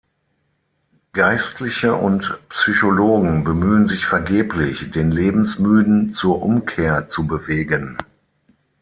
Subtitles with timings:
[1.13, 7.99] Geistliche und Psychologen bemühen sich vergeblich, den Lebensmüden zur Umkehr zu bewegen.